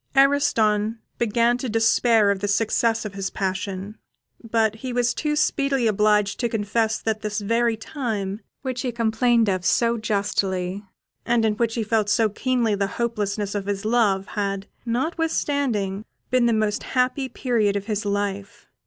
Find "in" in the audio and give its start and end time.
11.45-11.53